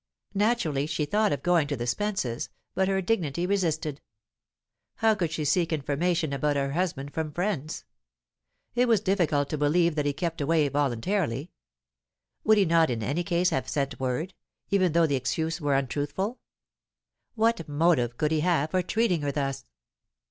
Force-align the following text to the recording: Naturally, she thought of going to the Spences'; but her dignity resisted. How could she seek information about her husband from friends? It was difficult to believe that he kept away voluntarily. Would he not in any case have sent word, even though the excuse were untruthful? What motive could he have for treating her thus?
Naturally, 0.33 0.87
she 0.87 1.05
thought 1.05 1.31
of 1.31 1.43
going 1.43 1.67
to 1.67 1.75
the 1.77 1.85
Spences'; 1.85 2.49
but 2.73 2.87
her 2.87 3.03
dignity 3.03 3.45
resisted. 3.45 4.01
How 4.95 5.13
could 5.13 5.31
she 5.31 5.45
seek 5.45 5.71
information 5.71 6.33
about 6.33 6.55
her 6.55 6.71
husband 6.71 7.13
from 7.13 7.31
friends? 7.31 7.85
It 8.73 8.87
was 8.87 8.99
difficult 8.99 9.47
to 9.51 9.59
believe 9.59 9.93
that 9.93 10.07
he 10.07 10.13
kept 10.13 10.41
away 10.41 10.67
voluntarily. 10.69 11.51
Would 12.43 12.57
he 12.57 12.65
not 12.65 12.89
in 12.89 13.03
any 13.03 13.23
case 13.23 13.51
have 13.51 13.69
sent 13.69 13.99
word, 13.99 14.33
even 14.71 14.93
though 14.93 15.05
the 15.05 15.15
excuse 15.15 15.61
were 15.61 15.75
untruthful? 15.75 16.39
What 17.35 17.69
motive 17.69 18.17
could 18.17 18.31
he 18.31 18.39
have 18.39 18.71
for 18.71 18.81
treating 18.81 19.21
her 19.21 19.31
thus? 19.31 19.65